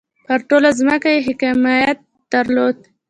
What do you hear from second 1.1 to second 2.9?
یې حاکمیت درلود.